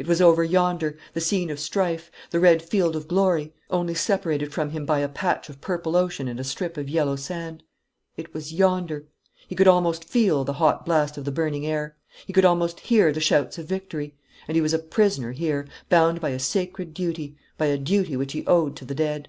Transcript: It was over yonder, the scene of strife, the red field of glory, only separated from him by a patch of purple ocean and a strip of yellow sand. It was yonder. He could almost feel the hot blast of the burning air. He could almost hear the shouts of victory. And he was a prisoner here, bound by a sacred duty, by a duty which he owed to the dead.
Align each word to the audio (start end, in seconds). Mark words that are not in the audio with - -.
It 0.00 0.08
was 0.08 0.20
over 0.20 0.42
yonder, 0.42 0.98
the 1.14 1.20
scene 1.20 1.48
of 1.48 1.60
strife, 1.60 2.10
the 2.30 2.40
red 2.40 2.60
field 2.60 2.96
of 2.96 3.06
glory, 3.06 3.54
only 3.70 3.94
separated 3.94 4.52
from 4.52 4.70
him 4.70 4.84
by 4.84 4.98
a 4.98 5.08
patch 5.08 5.48
of 5.48 5.60
purple 5.60 5.94
ocean 5.94 6.26
and 6.26 6.40
a 6.40 6.42
strip 6.42 6.76
of 6.76 6.88
yellow 6.88 7.14
sand. 7.14 7.62
It 8.16 8.34
was 8.34 8.52
yonder. 8.52 9.06
He 9.46 9.54
could 9.54 9.68
almost 9.68 10.02
feel 10.04 10.42
the 10.42 10.54
hot 10.54 10.84
blast 10.84 11.16
of 11.16 11.24
the 11.24 11.30
burning 11.30 11.64
air. 11.64 11.96
He 12.26 12.32
could 12.32 12.44
almost 12.44 12.80
hear 12.80 13.12
the 13.12 13.20
shouts 13.20 13.58
of 13.58 13.66
victory. 13.66 14.16
And 14.48 14.56
he 14.56 14.60
was 14.60 14.74
a 14.74 14.80
prisoner 14.80 15.30
here, 15.30 15.68
bound 15.88 16.20
by 16.20 16.30
a 16.30 16.40
sacred 16.40 16.92
duty, 16.92 17.36
by 17.56 17.66
a 17.66 17.78
duty 17.78 18.16
which 18.16 18.32
he 18.32 18.44
owed 18.48 18.74
to 18.74 18.84
the 18.84 18.96
dead. 18.96 19.28